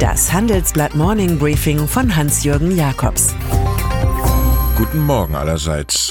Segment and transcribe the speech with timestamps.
[0.00, 3.34] Das Handelsblatt Morning Briefing von Hans-Jürgen Jakobs.
[4.74, 6.10] Guten Morgen allerseits.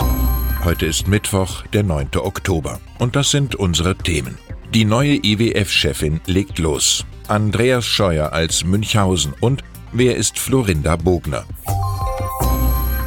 [0.64, 2.10] Heute ist Mittwoch, der 9.
[2.18, 2.80] Oktober.
[3.00, 4.38] Und das sind unsere Themen.
[4.76, 7.04] Die neue IWF-Chefin legt los.
[7.28, 11.46] Andreas Scheuer als Münchhausen und wer ist Florinda Bogner?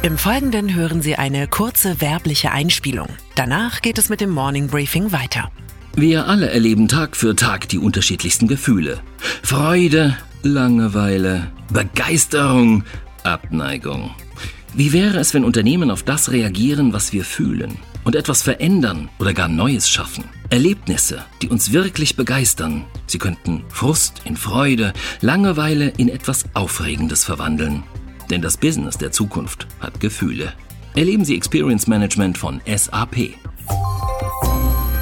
[0.01, 3.07] Im Folgenden hören Sie eine kurze werbliche Einspielung.
[3.35, 5.49] Danach geht es mit dem Morning Briefing weiter.
[5.95, 8.99] Wir alle erleben Tag für Tag die unterschiedlichsten Gefühle.
[9.43, 12.83] Freude, Langeweile, Begeisterung,
[13.23, 14.11] Abneigung.
[14.73, 19.33] Wie wäre es, wenn Unternehmen auf das reagieren, was wir fühlen und etwas verändern oder
[19.33, 20.25] gar Neues schaffen?
[20.49, 22.83] Erlebnisse, die uns wirklich begeistern.
[23.07, 27.83] Sie könnten Frust in Freude, Langeweile in etwas Aufregendes verwandeln.
[28.29, 30.51] Denn das Business der Zukunft hat Gefühle.
[30.93, 33.35] Erleben Sie Experience Management von SAP.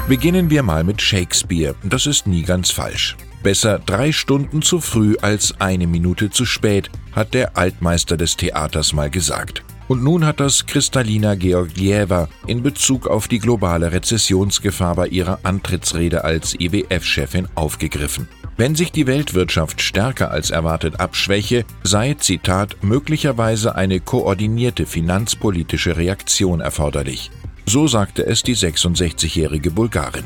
[0.06, 1.74] Beginnen wir mal mit Shakespeare.
[1.82, 3.16] Das ist nie ganz falsch.
[3.42, 8.92] Besser drei Stunden zu früh als eine Minute zu spät, hat der Altmeister des Theaters
[8.92, 9.64] mal gesagt.
[9.88, 16.24] Und nun hat das Kristalina Georgieva in Bezug auf die globale Rezessionsgefahr bei ihrer Antrittsrede
[16.24, 18.28] als IWF-Chefin aufgegriffen.
[18.56, 26.60] Wenn sich die Weltwirtschaft stärker als erwartet abschwäche, sei, Zitat, möglicherweise eine koordinierte finanzpolitische Reaktion
[26.60, 27.30] erforderlich.
[27.66, 30.24] So sagte es die 66-jährige Bulgarin.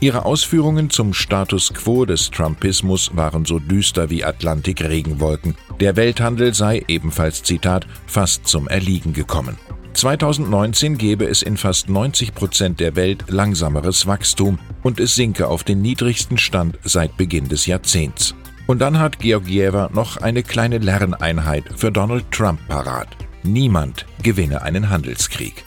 [0.00, 5.56] Ihre Ausführungen zum Status quo des Trumpismus waren so düster wie Atlantik-Regenwolken.
[5.80, 9.56] Der Welthandel sei ebenfalls Zitat fast zum Erliegen gekommen.
[9.94, 15.64] 2019 gebe es in fast 90 Prozent der Welt langsameres Wachstum und es sinke auf
[15.64, 18.36] den niedrigsten Stand seit Beginn des Jahrzehnts.
[18.68, 23.08] Und dann hat Georgieva noch eine kleine Lerneinheit für Donald Trump parat.
[23.42, 25.64] Niemand gewinne einen Handelskrieg.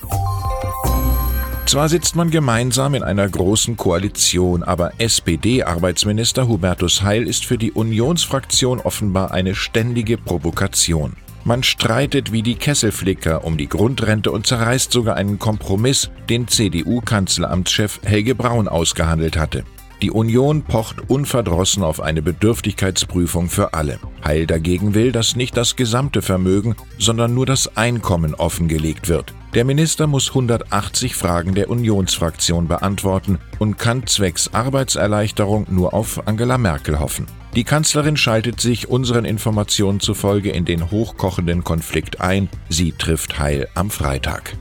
[1.65, 7.71] Zwar sitzt man gemeinsam in einer großen Koalition, aber SPD-Arbeitsminister Hubertus Heil ist für die
[7.71, 11.15] Unionsfraktion offenbar eine ständige Provokation.
[11.43, 18.01] Man streitet wie die Kesselflicker um die Grundrente und zerreißt sogar einen Kompromiss, den CDU-Kanzleramtschef
[18.03, 19.63] Helge Braun ausgehandelt hatte.
[20.01, 23.99] Die Union pocht unverdrossen auf eine Bedürftigkeitsprüfung für alle.
[24.25, 29.33] Heil dagegen will, dass nicht das gesamte Vermögen, sondern nur das Einkommen offengelegt wird.
[29.53, 36.57] Der Minister muss 180 Fragen der Unionsfraktion beantworten und kann zwecks Arbeitserleichterung nur auf Angela
[36.57, 37.27] Merkel hoffen.
[37.53, 42.47] Die Kanzlerin schaltet sich unseren Informationen zufolge in den hochkochenden Konflikt ein.
[42.69, 44.55] Sie trifft Heil am Freitag.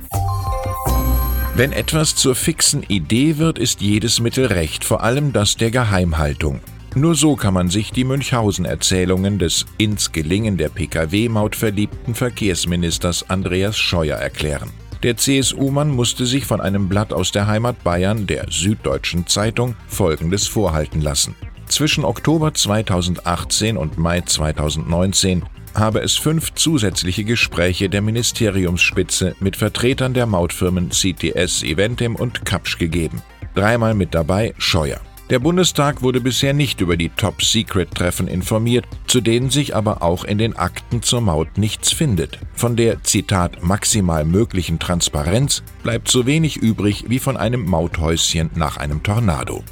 [1.55, 6.61] Wenn etwas zur fixen Idee wird, ist jedes Mittel recht, vor allem das der Geheimhaltung.
[6.97, 13.79] Nur so kann man sich die Münchhausen-Erzählungen des ins Gelingen der Pkw-Maut verliebten Verkehrsministers Andreas
[13.79, 14.71] Scheuer erklären.
[15.05, 20.49] Der CSU-Mann musste sich von einem Blatt aus der Heimat Bayern, der Süddeutschen Zeitung, Folgendes
[20.49, 21.37] vorhalten lassen.
[21.67, 30.13] Zwischen Oktober 2018 und Mai 2019 habe es fünf zusätzliche Gespräche der Ministeriumsspitze mit Vertretern
[30.13, 33.23] der Mautfirmen CTS Eventim und Kapsch gegeben.
[33.55, 35.01] Dreimal mit dabei Scheuer.
[35.31, 40.39] Der Bundestag wurde bisher nicht über die Top-Secret-Treffen informiert, zu denen sich aber auch in
[40.39, 42.41] den Akten zur Maut nichts findet.
[42.53, 48.77] Von der, Zitat, maximal möglichen Transparenz bleibt so wenig übrig wie von einem Mauthäuschen nach
[48.77, 49.63] einem Tornado.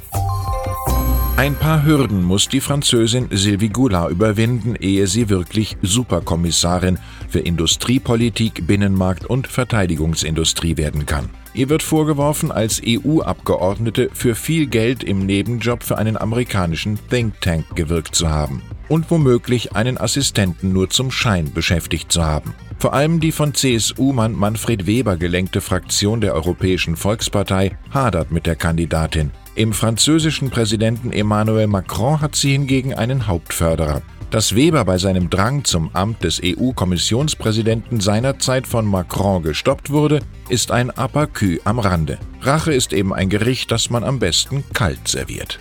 [1.39, 8.67] Ein paar Hürden muss die Französin Sylvie Goulart überwinden, ehe sie wirklich Superkommissarin für Industriepolitik,
[8.67, 11.29] Binnenmarkt und Verteidigungsindustrie werden kann.
[11.53, 17.73] Ihr wird vorgeworfen, als EU-Abgeordnete für viel Geld im Nebenjob für einen amerikanischen Think Tank
[17.73, 22.53] gewirkt zu haben und womöglich einen Assistenten nur zum Schein beschäftigt zu haben.
[22.79, 28.57] Vor allem die von CSU-Mann Manfred Weber gelenkte Fraktion der Europäischen Volkspartei hadert mit der
[28.57, 29.31] Kandidatin.
[29.59, 34.01] Im französischen Präsidenten Emmanuel Macron hat sie hingegen einen Hauptförderer.
[34.31, 40.71] Dass Weber bei seinem Drang zum Amt des EU-Kommissionspräsidenten seinerzeit von Macron gestoppt wurde, ist
[40.71, 42.19] ein Apacü am Rande.
[42.39, 45.59] Rache ist eben ein Gericht, das man am besten kalt serviert.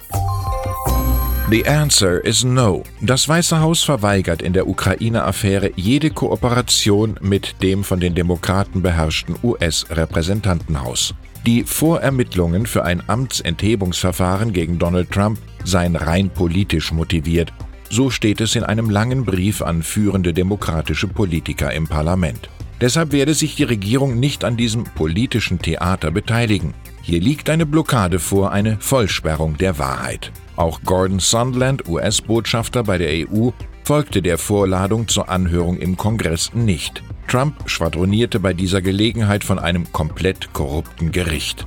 [1.50, 2.84] The answer is no.
[3.01, 9.34] Das Weiße Haus verweigert in der Ukraine-Affäre jede Kooperation mit dem von den Demokraten beherrschten
[9.42, 11.15] US-Repräsentantenhaus.
[11.47, 17.53] Die Vorermittlungen für ein Amtsenthebungsverfahren gegen Donald Trump seien rein politisch motiviert
[17.91, 22.51] so steht es in einem langen Brief an führende demokratische Politiker im Parlament.
[22.81, 26.75] Deshalb werde sich die Regierung nicht an diesem politischen Theater beteiligen.
[27.03, 30.31] Hier liegt eine Blockade vor, eine Vollsperrung der Wahrheit.
[30.57, 33.51] Auch Gordon Sondland, US-Botschafter bei der EU,
[33.85, 37.03] folgte der Vorladung zur Anhörung im Kongress nicht.
[37.28, 41.66] Trump schwadronierte bei dieser Gelegenheit von einem komplett korrupten Gericht.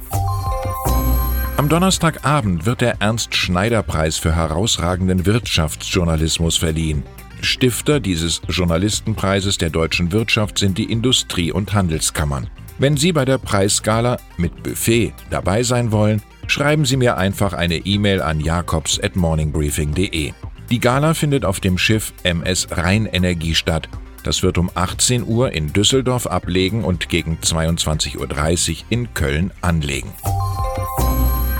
[1.57, 7.03] Am Donnerstagabend wird der Ernst-Schneider-Preis für herausragenden Wirtschaftsjournalismus verliehen.
[7.41, 12.49] Stifter dieses Journalistenpreises der deutschen Wirtschaft sind die Industrie- und Handelskammern.
[12.79, 17.77] Wenn Sie bei der Preisskala mit Buffet dabei sein wollen, schreiben Sie mir einfach eine
[17.77, 20.33] E-Mail an jakobs at morningbriefing.de.
[20.71, 23.87] Die Gala findet auf dem Schiff MS Rheinenergie statt.
[24.23, 30.11] Das wird um 18 Uhr in Düsseldorf ablegen und gegen 22.30 Uhr in Köln anlegen.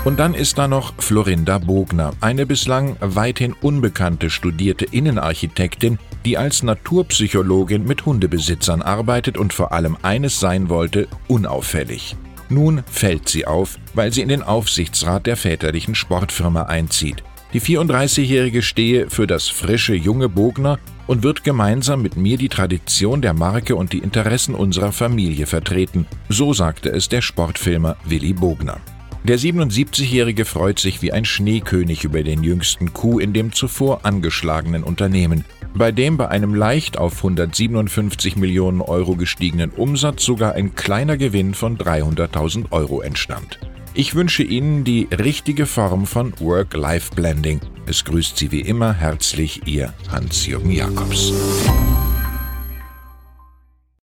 [0.04, 6.64] Und dann ist da noch Florinda Bogner, eine bislang weithin unbekannte studierte Innenarchitektin, die als
[6.64, 12.16] Naturpsychologin mit Hundebesitzern arbeitet und vor allem eines sein wollte, unauffällig.
[12.48, 17.22] Nun fällt sie auf, weil sie in den Aufsichtsrat der väterlichen Sportfirma einzieht.
[17.52, 20.78] Die 34-Jährige stehe für das frische junge Bogner
[21.12, 26.06] und wird gemeinsam mit mir die Tradition der Marke und die Interessen unserer Familie vertreten,
[26.30, 28.80] so sagte es der Sportfilmer Willi Bogner.
[29.22, 34.82] Der 77-Jährige freut sich wie ein Schneekönig über den jüngsten Coup in dem zuvor angeschlagenen
[34.82, 35.44] Unternehmen,
[35.74, 41.52] bei dem bei einem leicht auf 157 Millionen Euro gestiegenen Umsatz sogar ein kleiner Gewinn
[41.52, 43.58] von 300.000 Euro entstand.
[43.92, 47.60] Ich wünsche Ihnen die richtige Form von Work-Life-Blending.
[47.86, 51.32] Es grüßt Sie wie immer herzlich Ihr Hans-Jürgen Jakobs.